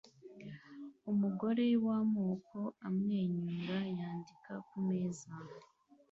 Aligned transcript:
Umugore 1.11 1.65
wamoko 1.85 2.57
amwenyura 2.87 3.77
yandika 3.97 4.53
kumeza 4.67 5.31